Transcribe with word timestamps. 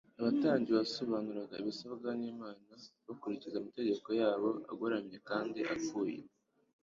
Abatambyi 0.19 0.71
basobanuraga 0.79 1.53
ibisabwa 1.61 2.09
n'Imana 2.19 2.71
bakurikiza 3.07 3.55
amategeko 3.59 4.07
yabo 4.21 4.49
agoramye 4.71 5.17
kandi 5.29 5.59
apfuye. 5.73 6.19